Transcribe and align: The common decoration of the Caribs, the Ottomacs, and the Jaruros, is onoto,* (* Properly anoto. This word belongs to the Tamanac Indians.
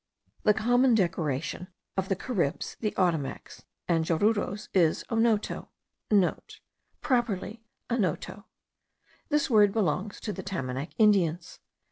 The 0.41 0.55
common 0.55 0.95
decoration 0.95 1.67
of 1.95 2.09
the 2.09 2.15
Caribs, 2.15 2.75
the 2.79 2.95
Ottomacs, 2.95 3.65
and 3.87 4.03
the 4.03 4.07
Jaruros, 4.15 4.67
is 4.73 5.03
onoto,* 5.11 5.67
(* 6.31 7.01
Properly 7.03 7.63
anoto. 7.87 8.45
This 9.29 9.47
word 9.47 9.71
belongs 9.71 10.19
to 10.21 10.33
the 10.33 10.41
Tamanac 10.41 10.93
Indians. 10.97 11.59